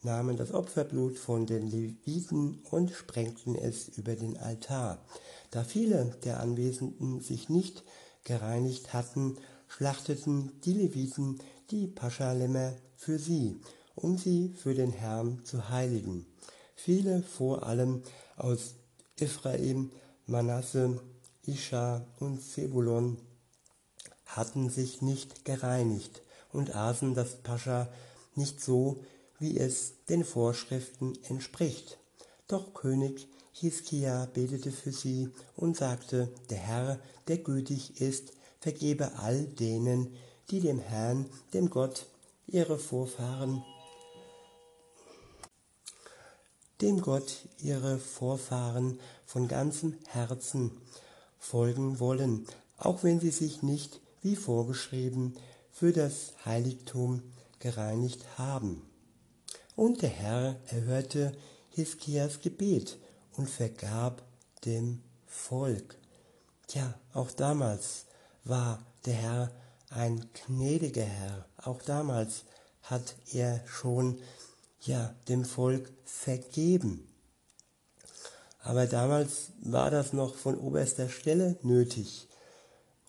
nahmen 0.02 0.36
das 0.36 0.52
Opferblut 0.52 1.18
von 1.18 1.46
den 1.46 1.68
Leviten 1.68 2.62
und 2.70 2.90
sprengten 2.90 3.56
es 3.56 3.88
über 3.88 4.16
den 4.16 4.38
Altar. 4.38 5.04
Da 5.50 5.64
viele 5.64 6.16
der 6.24 6.40
Anwesenden 6.40 7.20
sich 7.20 7.48
nicht 7.48 7.84
gereinigt 8.24 8.94
hatten, 8.94 9.36
schlachteten 9.68 10.60
die 10.62 10.74
Leviten 10.74 11.40
die 11.70 11.86
Paschalämmer 11.86 12.74
für 12.96 13.18
sie, 13.18 13.60
um 13.94 14.16
sie 14.16 14.54
für 14.56 14.74
den 14.74 14.92
Herrn 14.92 15.44
zu 15.44 15.68
heiligen. 15.68 16.26
Viele 16.82 17.22
vor 17.22 17.66
allem 17.66 18.02
aus 18.36 18.74
Ephraim, 19.18 19.90
Manasse, 20.26 20.98
Ischa 21.44 22.06
und 22.18 22.40
Zebulon 22.40 23.18
hatten 24.24 24.70
sich 24.70 25.02
nicht 25.02 25.44
gereinigt 25.44 26.22
und 26.52 26.74
aßen 26.74 27.14
das 27.14 27.42
Pascha 27.42 27.88
nicht 28.34 28.62
so, 28.62 29.04
wie 29.38 29.58
es 29.58 30.04
den 30.08 30.24
Vorschriften 30.24 31.18
entspricht. 31.24 31.98
Doch 32.48 32.72
König 32.72 33.28
Hiskia 33.52 34.26
betete 34.32 34.72
für 34.72 34.92
sie 34.92 35.28
und 35.56 35.76
sagte, 35.76 36.32
der 36.48 36.58
Herr, 36.58 36.98
der 37.28 37.38
gütig 37.38 38.00
ist, 38.00 38.32
vergebe 38.58 39.18
all 39.18 39.44
denen, 39.44 40.16
die 40.50 40.60
dem 40.60 40.78
Herrn, 40.78 41.26
dem 41.52 41.68
Gott 41.68 42.06
ihre 42.46 42.78
Vorfahren, 42.78 43.62
dem 46.80 47.00
Gott 47.00 47.48
ihre 47.58 47.98
Vorfahren 47.98 48.98
von 49.24 49.48
ganzem 49.48 49.96
Herzen 50.08 50.72
folgen 51.38 52.00
wollen, 52.00 52.46
auch 52.78 53.02
wenn 53.02 53.20
sie 53.20 53.30
sich 53.30 53.62
nicht 53.62 54.00
wie 54.22 54.36
vorgeschrieben 54.36 55.34
für 55.70 55.92
das 55.92 56.34
Heiligtum 56.44 57.22
gereinigt 57.58 58.38
haben. 58.38 58.82
Und 59.76 60.02
der 60.02 60.10
Herr 60.10 60.56
erhörte 60.66 61.32
Hiskias 61.70 62.40
Gebet 62.40 62.98
und 63.36 63.48
vergab 63.48 64.22
dem 64.64 65.02
Volk. 65.26 65.96
Tja, 66.66 66.94
auch 67.12 67.30
damals 67.30 68.06
war 68.44 68.84
der 69.06 69.14
Herr 69.14 69.50
ein 69.90 70.26
gnädiger 70.46 71.04
Herr. 71.04 71.46
Auch 71.56 71.82
damals 71.82 72.44
hat 72.82 73.16
er 73.32 73.66
schon 73.66 74.18
ja 74.80 75.14
dem 75.28 75.44
Volk 75.44 75.92
vergeben. 76.04 77.06
Aber 78.62 78.86
damals 78.86 79.52
war 79.62 79.90
das 79.90 80.12
noch 80.12 80.34
von 80.34 80.58
oberster 80.58 81.08
Stelle 81.08 81.58
nötig. 81.62 82.28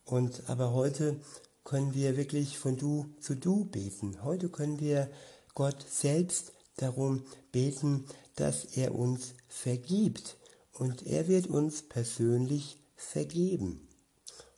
Und 0.05 0.49
aber 0.49 0.73
heute 0.73 1.19
können 1.63 1.93
wir 1.93 2.17
wirklich 2.17 2.57
von 2.57 2.77
du 2.77 3.13
zu 3.19 3.35
du 3.35 3.65
beten. 3.65 4.23
Heute 4.23 4.49
können 4.49 4.79
wir 4.79 5.09
Gott 5.53 5.85
selbst 5.89 6.53
darum 6.77 7.23
beten, 7.51 8.05
dass 8.35 8.65
er 8.65 8.95
uns 8.95 9.33
vergibt. 9.47 10.37
Und 10.73 11.05
er 11.05 11.27
wird 11.27 11.47
uns 11.47 11.83
persönlich 11.83 12.77
vergeben. 12.95 13.87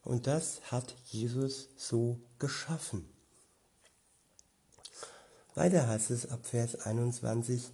Und 0.03 0.27
das 0.27 0.62
hat 0.72 0.96
Jesus 1.05 1.70
so 1.75 2.20
geschaffen. 2.39 3.12
Weiter 5.55 5.88
heißt 5.88 6.10
es 6.12 6.29
ab 6.29 6.45
Vers 6.45 6.75
21, 6.81 7.69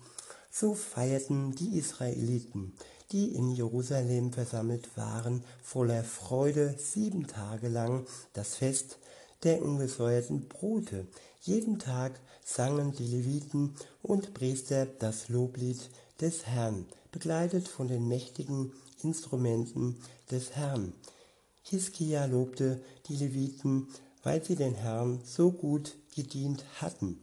so 0.52 0.74
feierten 0.74 1.56
die 1.56 1.78
Israeliten, 1.78 2.74
die 3.12 3.34
in 3.34 3.52
Jerusalem 3.52 4.34
versammelt 4.34 4.98
waren, 4.98 5.44
voller 5.64 6.04
Freude 6.04 6.76
sieben 6.78 7.28
Tage 7.28 7.70
lang 7.70 8.06
das 8.34 8.56
Fest 8.56 8.98
der 9.44 9.62
ungesäuerten 9.62 10.50
Brote. 10.50 11.08
Jeden 11.42 11.80
Tag 11.80 12.20
sangen 12.44 12.92
die 12.92 13.08
Leviten 13.08 13.76
und 14.02 14.34
Priester 14.34 14.86
das 14.86 15.30
Loblied 15.30 15.90
des 16.20 16.46
Herrn, 16.46 16.86
begleitet 17.12 17.70
von 17.70 17.88
den 17.88 18.10
mächtigen 18.10 18.74
Instrumenten 19.04 19.96
des 20.30 20.58
Herrn. 20.58 20.94
Hiskia 21.64 22.26
lobte 22.26 22.82
die 23.08 23.16
Leviten, 23.16 23.88
weil 24.24 24.44
sie 24.44 24.56
den 24.56 24.76
Herrn 24.76 25.22
so 25.24 25.52
gut 25.52 25.96
gedient 26.14 26.66
hatten. 26.82 27.22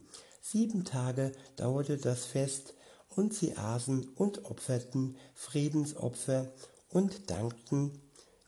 Sieben 0.49 0.85
Tage 0.85 1.33
dauerte 1.57 1.97
das 1.97 2.23
Fest, 2.23 2.73
und 3.17 3.33
sie 3.33 3.57
aßen 3.57 4.07
und 4.15 4.45
opferten 4.45 5.17
Friedensopfer 5.33 6.47
und 6.89 7.29
dankten 7.29 7.99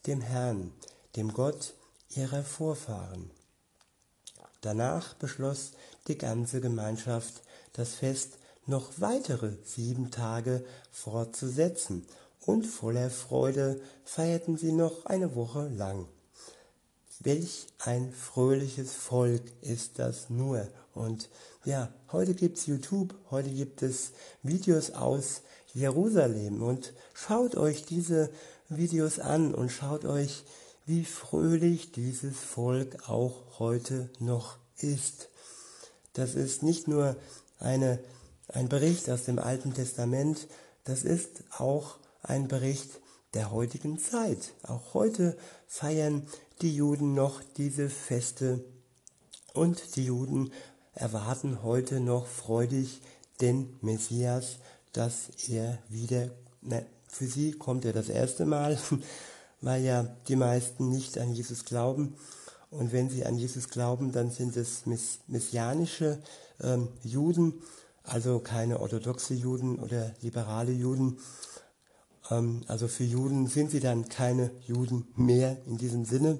dem 0.07 0.21
Herrn, 0.21 0.71
dem 1.17 1.33
Gott 1.33 1.73
ihrer 2.11 2.43
Vorfahren. 2.43 3.31
Danach 4.61 5.15
beschloss 5.15 5.71
die 6.07 6.17
ganze 6.17 6.61
Gemeinschaft, 6.61 7.41
das 7.73 7.95
Fest 7.95 8.37
noch 8.65 8.91
weitere 8.97 9.57
sieben 9.65 10.09
Tage 10.09 10.63
fortzusetzen, 10.91 12.05
und 12.45 12.65
voller 12.65 13.09
Freude 13.09 13.81
feierten 14.05 14.55
sie 14.55 14.71
noch 14.71 15.05
eine 15.05 15.35
Woche 15.35 15.67
lang. 15.67 16.07
Welch 17.19 17.67
ein 17.79 18.13
fröhliches 18.13 18.93
Volk 18.93 19.43
ist 19.59 19.99
das 19.99 20.29
nur. 20.29 20.65
Und 20.99 21.29
ja, 21.63 21.93
heute 22.11 22.33
gibt's 22.33 22.65
YouTube, 22.65 23.15
heute 23.31 23.49
gibt 23.49 23.83
es 23.83 24.11
Videos 24.43 24.91
aus 24.91 25.43
Jerusalem 25.73 26.62
und 26.62 26.91
schaut 27.13 27.55
euch 27.55 27.85
diese 27.85 28.29
Videos 28.67 29.17
an 29.17 29.55
und 29.55 29.69
schaut 29.71 30.03
euch, 30.03 30.43
wie 30.85 31.05
fröhlich 31.05 31.93
dieses 31.93 32.38
Volk 32.38 33.07
auch 33.07 33.59
heute 33.59 34.09
noch 34.19 34.57
ist. 34.77 35.29
Das 36.13 36.35
ist 36.35 36.63
nicht 36.63 36.89
nur 36.89 37.15
eine, 37.59 37.99
ein 38.49 38.67
Bericht 38.67 39.09
aus 39.09 39.23
dem 39.23 39.39
Alten 39.39 39.73
Testament, 39.73 40.49
das 40.83 41.03
ist 41.05 41.45
auch 41.57 41.95
ein 42.23 42.49
Bericht 42.49 42.99
der 43.35 43.51
heutigen 43.51 43.99
Zeit. 43.99 44.51
Auch 44.63 44.93
heute 44.93 45.38
feiern 45.65 46.27
die 46.62 46.75
Juden 46.75 47.13
noch 47.13 47.41
diese 47.55 47.89
Feste 47.89 48.65
und 49.53 49.95
die 49.95 50.05
Juden 50.05 50.51
erwarten 50.93 51.63
heute 51.63 51.99
noch 51.99 52.28
freudig 52.28 53.02
den 53.41 53.78
Messias, 53.82 54.58
dass 54.93 55.30
er 55.47 55.80
wieder, 55.89 56.30
na, 56.62 56.82
für 57.08 57.25
sie 57.25 57.52
kommt 57.52 57.86
er 57.86 57.93
das 57.93 58.10
erste 58.10 58.45
Mal, 58.45 58.78
weil 59.62 59.84
ja 59.84 60.04
die 60.28 60.36
meisten 60.36 60.89
nicht 60.89 61.17
an 61.17 61.34
Jesus 61.34 61.65
glauben. 61.65 62.15
Und 62.71 62.91
wenn 62.91 63.10
sie 63.10 63.25
an 63.25 63.38
Jesus 63.38 63.69
glauben, 63.69 64.12
dann 64.12 64.30
sind 64.30 64.56
es 64.56 64.84
messianische 65.28 66.19
ähm, 66.62 66.89
Juden, 67.04 67.62
also 68.04 68.39
keine 68.39 68.80
orthodoxe 68.80 69.34
Juden 69.34 69.80
oder 69.80 70.13
liberale 70.21 70.71
Juden. 70.71 71.17
Ähm, 72.30 72.62
also 72.67 72.88
für 72.88 73.04
Juden 73.04 73.47
sind 73.47 73.71
sie 73.71 73.80
dann 73.80 74.08
keine 74.08 74.52
Juden 74.67 75.08
mehr 75.15 75.58
in 75.65 75.78
diesem 75.78 76.06
Sinne. 76.06 76.39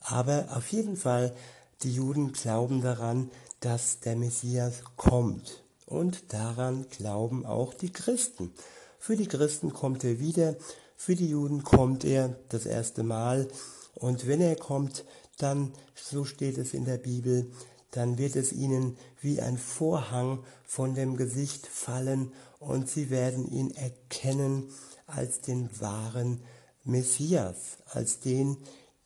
Aber 0.00 0.48
auf 0.54 0.68
jeden 0.72 0.96
Fall, 0.96 1.34
die 1.82 1.92
Juden 1.92 2.32
glauben 2.32 2.80
daran, 2.80 3.30
dass 3.60 4.00
der 4.00 4.16
Messias 4.16 4.82
kommt. 4.96 5.64
Und 5.86 6.32
daran 6.32 6.86
glauben 6.88 7.44
auch 7.44 7.74
die 7.74 7.92
Christen. 7.92 8.52
Für 8.98 9.16
die 9.16 9.26
Christen 9.26 9.72
kommt 9.72 10.04
er 10.04 10.18
wieder, 10.18 10.56
für 10.96 11.14
die 11.14 11.28
Juden 11.28 11.62
kommt 11.62 12.04
er 12.04 12.36
das 12.48 12.66
erste 12.66 13.02
Mal. 13.02 13.48
Und 13.94 14.26
wenn 14.26 14.40
er 14.40 14.56
kommt, 14.56 15.04
dann, 15.38 15.72
so 15.94 16.24
steht 16.24 16.58
es 16.58 16.74
in 16.74 16.84
der 16.84 16.98
Bibel, 16.98 17.50
dann 17.90 18.18
wird 18.18 18.36
es 18.36 18.52
ihnen 18.52 18.96
wie 19.20 19.40
ein 19.40 19.58
Vorhang 19.58 20.42
von 20.64 20.94
dem 20.94 21.16
Gesicht 21.16 21.66
fallen 21.66 22.32
und 22.58 22.88
sie 22.88 23.10
werden 23.10 23.46
ihn 23.50 23.70
erkennen 23.70 24.70
als 25.06 25.40
den 25.40 25.68
wahren 25.80 26.42
Messias, 26.82 27.78
als 27.86 28.20
den, 28.20 28.56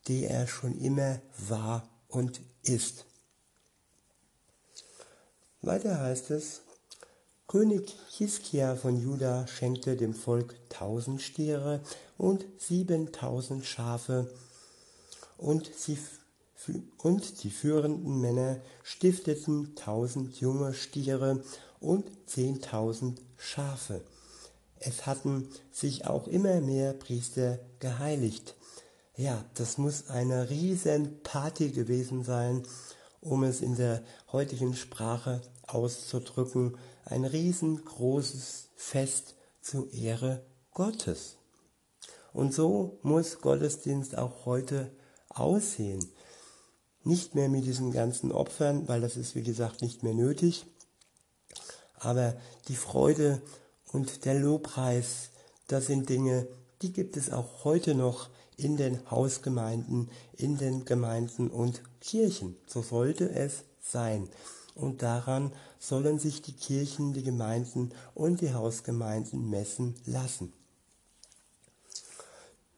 der 0.09 0.31
er 0.31 0.47
schon 0.47 0.79
immer 0.79 1.21
war 1.49 1.89
und 2.09 2.41
ist. 2.69 3.05
Weiter 5.63 6.01
heißt 6.01 6.31
es, 6.31 6.63
König 7.47 7.97
Hiskia 8.11 8.77
von 8.77 9.01
Juda 9.01 9.47
schenkte 9.47 9.97
dem 9.97 10.15
Volk 10.15 10.55
tausend 10.69 11.23
Stiere 11.23 11.81
und 12.19 12.45
siebentausend 12.59 13.65
Schafe 13.65 14.31
und 15.39 15.71
sie 15.75 15.99
und 16.99 17.43
die 17.45 17.51
führenden 17.51 18.21
Männer 18.21 18.61
stifteten 18.83 19.75
tausend 19.77 20.41
junge 20.41 20.75
Stiere 20.75 21.43
und 21.81 22.05
zehntausend 22.27 23.23
Schafe. 23.37 24.03
Es 24.81 25.07
hatten 25.07 25.49
sich 25.73 26.07
auch 26.07 26.29
immer 26.29 26.61
mehr 26.61 26.93
Priester 26.93 27.59
geheiligt. 27.79 28.55
Ja, 29.19 29.45
das 29.55 29.79
muss 29.79 30.11
eine 30.11 30.49
riesen 30.49 31.21
Party 31.25 31.73
gewesen 31.73 32.23
sein, 32.23 32.63
um 33.21 33.43
es 33.43 33.63
in 33.63 33.75
der 33.75 34.05
heutigen 34.31 34.77
Sprache 34.77 35.43
auszudrücken. 35.67 36.79
Ein 37.05 37.25
riesengroßes 37.25 38.69
Fest 38.77 39.35
zur 39.61 39.93
Ehre 39.93 40.47
Gottes. 40.73 41.37
Und 42.33 42.55
so 42.55 43.01
muss 43.03 43.41
Gottesdienst 43.41 44.17
auch 44.17 44.47
heute 44.47 44.93
aussehen. 45.31 46.13
Nicht 47.03 47.35
mehr 47.35 47.49
mit 47.49 47.65
diesen 47.65 47.91
ganzen 47.91 48.31
Opfern, 48.31 48.87
weil 48.87 49.01
das 49.01 49.17
ist 49.17 49.35
wie 49.35 49.43
gesagt 49.43 49.83
nicht 49.83 50.05
mehr 50.05 50.15
nötig. 50.15 50.65
Aber 51.95 52.37
die 52.69 52.77
Freude 52.77 53.43
und 53.91 54.27
der 54.27 54.35
Lobpreis, 54.39 55.31
das 55.67 55.87
sind 55.87 56.09
Dinge, 56.09 56.47
die 56.83 56.93
gibt 56.93 57.17
es 57.17 57.33
auch 57.33 57.65
heute 57.65 57.97
noch 57.97 58.31
in 58.59 58.77
den 58.77 59.11
Hausgemeinden, 59.11 60.11
in 60.37 60.59
den 60.59 60.85
Gemeinden 60.85 61.49
und 61.49 61.81
Kirchen. 62.01 62.57
So 62.67 62.83
sollte 62.83 63.31
es 63.31 63.65
sein. 63.81 64.29
Und 64.75 65.03
daran 65.03 65.53
sollen 65.79 66.19
sich 66.19 66.43
die 66.43 66.53
Kirchen, 66.53 67.15
die 67.15 67.23
Gemeinden 67.23 67.93
und 68.15 68.41
die 68.41 68.53
Hausgemeinden 68.53 69.49
messen 69.49 69.95
lassen. 70.05 70.53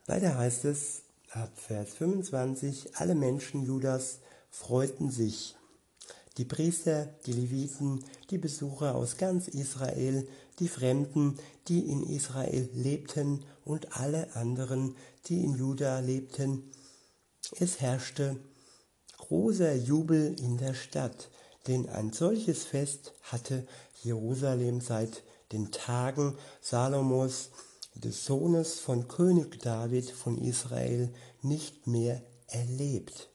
Weiter 0.06 0.36
heißt 0.36 0.66
es 0.66 1.02
ab 1.30 1.50
Vers 1.56 1.94
25, 1.94 2.96
alle 2.96 3.14
Menschen 3.14 3.64
Judas 3.64 4.18
freuten 4.50 5.10
sich. 5.10 5.56
Die 6.36 6.44
Priester, 6.44 7.06
die 7.26 7.32
Leviten, 7.32 8.04
die 8.30 8.38
Besucher 8.38 8.94
aus 8.94 9.16
ganz 9.16 9.48
Israel, 9.48 10.26
die 10.58 10.68
Fremden, 10.68 11.36
die 11.68 11.80
in 11.90 12.02
Israel 12.02 12.68
lebten 12.72 13.44
und 13.64 13.96
alle 13.98 14.34
anderen, 14.34 14.96
die 15.26 15.44
in 15.44 15.54
Juda 15.56 16.00
lebten. 16.00 16.70
Es 17.58 17.80
herrschte 17.80 18.36
großer 19.18 19.74
Jubel 19.74 20.34
in 20.40 20.58
der 20.58 20.74
Stadt, 20.74 21.30
denn 21.66 21.88
ein 21.88 22.12
solches 22.12 22.64
Fest 22.64 23.14
hatte 23.22 23.66
Jerusalem 24.02 24.80
seit 24.80 25.22
den 25.52 25.70
Tagen 25.72 26.36
Salomos, 26.60 27.50
des 27.94 28.24
Sohnes 28.24 28.78
von 28.78 29.08
König 29.08 29.60
David 29.60 30.10
von 30.10 30.38
Israel, 30.38 31.12
nicht 31.42 31.86
mehr 31.86 32.22
erlebt. 32.46 33.28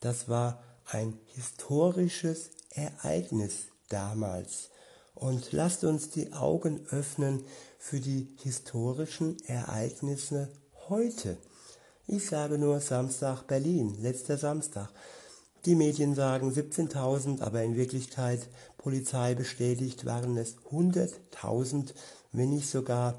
Das 0.00 0.28
war 0.28 0.62
ein 0.84 1.18
historisches 1.26 2.50
Ereignis 2.70 3.68
damals. 3.88 4.70
Und 5.14 5.52
lasst 5.52 5.84
uns 5.84 6.10
die 6.10 6.32
Augen 6.32 6.86
öffnen 6.90 7.44
für 7.78 8.00
die 8.00 8.34
historischen 8.42 9.42
Ereignisse 9.44 10.50
heute. 10.92 11.38
Ich 12.06 12.26
sage 12.26 12.58
nur 12.58 12.78
Samstag 12.80 13.46
Berlin, 13.46 13.96
letzter 14.02 14.36
Samstag. 14.36 14.90
Die 15.64 15.74
Medien 15.74 16.14
sagen 16.14 16.50
17.000, 16.50 17.40
aber 17.40 17.62
in 17.62 17.76
Wirklichkeit, 17.76 18.46
Polizei 18.76 19.34
bestätigt, 19.34 20.04
waren 20.04 20.36
es 20.36 20.56
100.000, 20.70 21.94
wenn 22.32 22.50
nicht 22.50 22.68
sogar 22.68 23.16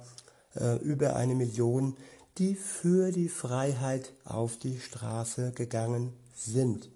äh, 0.56 0.78
über 0.84 1.16
eine 1.16 1.34
Million, 1.34 1.98
die 2.38 2.54
für 2.54 3.12
die 3.12 3.28
Freiheit 3.28 4.14
auf 4.24 4.60
die 4.60 4.80
Straße 4.80 5.52
gegangen 5.54 6.14
sind. 6.36 6.90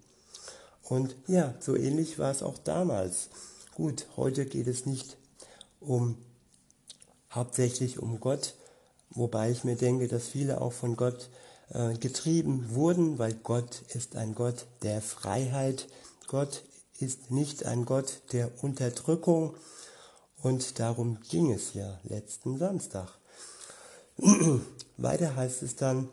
Und 0.84 1.16
ja, 1.26 1.56
so 1.58 1.74
ähnlich 1.74 2.20
war 2.20 2.30
es 2.30 2.44
auch 2.44 2.56
damals. 2.56 3.30
Gut, 3.74 4.06
heute 4.16 4.46
geht 4.46 4.68
es 4.68 4.86
nicht 4.86 5.16
um 5.80 6.18
hauptsächlich 7.32 7.98
um 7.98 8.20
Gott, 8.20 8.54
wobei 9.10 9.50
ich 9.50 9.64
mir 9.64 9.76
denke, 9.76 10.08
dass 10.08 10.28
viele 10.28 10.60
auch 10.60 10.72
von 10.72 10.96
Gott 10.96 11.28
äh, 11.70 11.94
getrieben 11.94 12.74
wurden, 12.74 13.18
weil 13.18 13.34
Gott 13.34 13.82
ist 13.94 14.16
ein 14.16 14.34
Gott 14.34 14.66
der 14.82 15.02
Freiheit. 15.02 15.88
Gott 16.26 16.62
ist 16.98 17.30
nicht 17.30 17.66
ein 17.66 17.84
Gott 17.84 18.22
der 18.32 18.50
Unterdrückung. 18.62 19.54
Und 20.40 20.78
darum 20.78 21.18
ging 21.28 21.52
es 21.52 21.74
ja 21.74 21.98
letzten 22.04 22.58
Samstag. 22.58 23.18
Weiter 24.96 25.36
heißt 25.36 25.62
es 25.62 25.76
dann, 25.76 26.08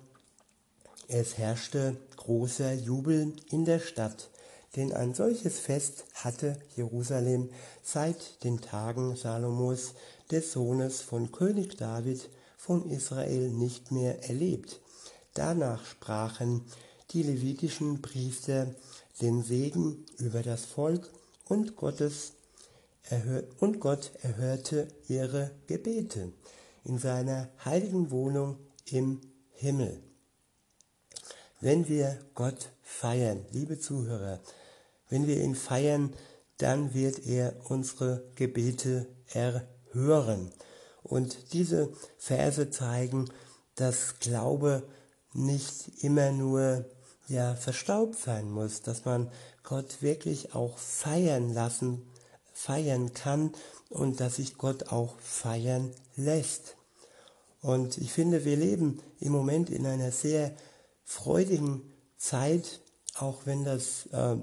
es 1.08 1.38
herrschte 1.38 1.98
großer 2.18 2.74
Jubel 2.74 3.36
in 3.52 3.66
der 3.66 3.80
Stadt, 3.80 4.30
denn 4.76 4.92
ein 4.92 5.14
solches 5.14 5.60
Fest 5.60 6.06
hatte 6.16 6.58
Jerusalem 6.76 7.50
seit 7.84 8.44
den 8.44 8.62
Tagen 8.62 9.16
Salomos, 9.16 9.94
des 10.32 10.52
Sohnes 10.52 11.02
von 11.02 11.32
König 11.32 11.78
David 11.78 12.30
von 12.66 12.90
Israel, 12.90 13.50
nicht 13.52 13.92
mehr 13.92 14.28
erlebt. 14.28 14.82
Danach 15.36 15.86
sprachen 15.86 16.64
die 17.12 17.22
levitischen 17.22 18.02
Priester 18.02 18.74
den 19.22 19.44
Segen 19.44 20.04
über 20.18 20.42
das 20.42 20.66
Volk 20.66 21.12
und, 21.48 21.76
Gottes 21.76 22.34
und 23.60 23.80
Gott 23.80 24.12
erhörte 24.24 24.88
ihre 25.08 25.52
Gebete 25.68 26.34
in 26.84 26.98
seiner 26.98 27.50
heiligen 27.64 28.10
Wohnung 28.10 28.58
im 28.86 29.22
Himmel. 29.54 30.02
Wenn 31.62 31.88
wir 31.88 32.18
Gott 32.34 32.70
feiern, 32.82 33.46
liebe 33.52 33.80
Zuhörer, 33.80 34.40
wenn 35.10 35.28
wir 35.28 35.40
ihn 35.40 35.56
feiern, 35.56 36.14
dann 36.58 36.96
wird 36.96 37.28
er 37.28 37.56
unsere 37.70 38.24
Gebete 38.34 39.08
erhören. 39.28 40.52
Und 41.06 41.54
diese 41.54 41.94
Verse 42.18 42.72
zeigen, 42.72 43.30
dass 43.76 44.20
Glaube 44.20 44.84
nicht 45.34 46.04
immer 46.04 46.32
nur 46.32 46.86
ja 47.28 47.56
verstaubt 47.56 48.18
sein 48.18 48.50
muss, 48.50 48.82
dass 48.82 49.06
man 49.06 49.32
Gott 49.64 50.02
wirklich 50.02 50.56
auch 50.56 50.78
feiern 50.78 51.54
lassen, 51.54 52.02
feiern 52.54 53.14
kann 53.14 53.52
und 53.90 54.20
dass 54.20 54.38
sich 54.38 54.58
Gott 54.58 54.90
auch 54.92 55.20
feiern 55.20 55.92
lässt. 56.16 56.76
Und 57.62 57.98
ich 58.00 58.12
finde, 58.12 58.44
wir 58.44 58.58
leben 58.58 59.00
im 59.20 59.32
Moment 59.32 59.70
in 59.70 59.86
einer 59.86 60.12
sehr 60.12 60.56
freudigen 61.04 61.82
Zeit, 62.18 62.82
auch 63.16 63.46
wenn 63.46 63.64
das 63.64 64.08
äh, 64.12 64.38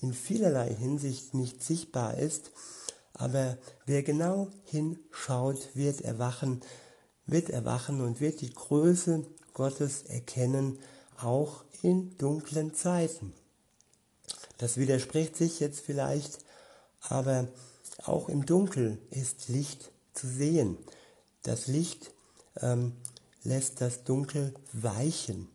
in 0.00 0.12
vielerlei 0.12 0.74
Hinsicht 0.74 1.32
nicht 1.32 1.62
sichtbar 1.62 2.18
ist. 2.18 2.50
Aber 3.22 3.56
wer 3.86 4.02
genau 4.02 4.48
hinschaut, 4.64 5.76
wird 5.76 6.00
erwachen, 6.00 6.60
wird 7.24 7.50
erwachen 7.50 8.00
und 8.00 8.20
wird 8.20 8.40
die 8.40 8.52
Größe 8.52 9.24
Gottes 9.54 10.02
erkennen, 10.02 10.80
auch 11.20 11.62
in 11.82 12.18
dunklen 12.18 12.74
Zeiten. 12.74 13.32
Das 14.58 14.76
widerspricht 14.76 15.36
sich 15.36 15.60
jetzt 15.60 15.78
vielleicht, 15.78 16.40
aber 17.00 17.46
auch 18.02 18.28
im 18.28 18.44
Dunkel 18.44 18.98
ist 19.10 19.48
Licht 19.48 19.92
zu 20.14 20.26
sehen. 20.26 20.76
Das 21.44 21.68
Licht 21.68 22.10
ähm, 22.60 22.96
lässt 23.44 23.80
das 23.80 24.02
Dunkel 24.02 24.52
weichen. 24.72 25.46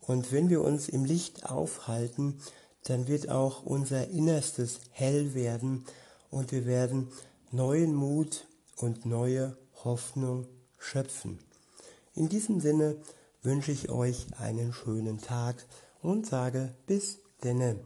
Und 0.00 0.30
wenn 0.30 0.48
wir 0.48 0.60
uns 0.62 0.88
im 0.88 1.04
Licht 1.04 1.50
aufhalten, 1.50 2.40
dann 2.84 3.08
wird 3.08 3.30
auch 3.30 3.64
unser 3.64 4.06
Innerstes 4.06 4.78
hell 4.92 5.34
werden 5.34 5.84
und 6.30 6.52
wir 6.52 6.66
werden 6.66 7.08
neuen 7.50 7.94
Mut 7.94 8.46
und 8.76 9.04
neue 9.04 9.56
Hoffnung 9.84 10.46
schöpfen. 10.78 11.38
In 12.14 12.28
diesem 12.28 12.60
Sinne 12.60 12.96
wünsche 13.42 13.72
ich 13.72 13.90
euch 13.90 14.26
einen 14.38 14.72
schönen 14.72 15.20
Tag 15.20 15.66
und 16.02 16.26
sage 16.26 16.74
bis 16.86 17.18
denne. 17.42 17.80